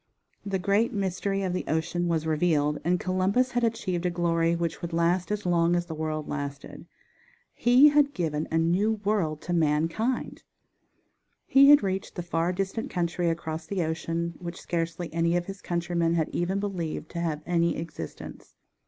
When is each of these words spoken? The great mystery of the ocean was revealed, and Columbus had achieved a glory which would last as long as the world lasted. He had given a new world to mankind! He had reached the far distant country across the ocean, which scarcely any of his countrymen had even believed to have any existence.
The 0.43 0.57
great 0.57 0.91
mystery 0.93 1.43
of 1.43 1.53
the 1.53 1.63
ocean 1.67 2.07
was 2.07 2.25
revealed, 2.25 2.79
and 2.83 2.99
Columbus 2.99 3.51
had 3.51 3.63
achieved 3.63 4.03
a 4.03 4.09
glory 4.09 4.55
which 4.55 4.81
would 4.81 4.93
last 4.93 5.31
as 5.31 5.45
long 5.45 5.75
as 5.75 5.85
the 5.85 5.93
world 5.93 6.27
lasted. 6.27 6.87
He 7.53 7.89
had 7.89 8.15
given 8.15 8.47
a 8.49 8.57
new 8.57 8.93
world 9.05 9.41
to 9.43 9.53
mankind! 9.53 10.41
He 11.45 11.69
had 11.69 11.83
reached 11.83 12.15
the 12.15 12.23
far 12.23 12.51
distant 12.51 12.89
country 12.89 13.29
across 13.29 13.67
the 13.67 13.83
ocean, 13.83 14.33
which 14.39 14.59
scarcely 14.59 15.13
any 15.13 15.37
of 15.37 15.45
his 15.45 15.61
countrymen 15.61 16.15
had 16.15 16.29
even 16.29 16.59
believed 16.59 17.11
to 17.11 17.19
have 17.19 17.43
any 17.45 17.77
existence. 17.77 18.55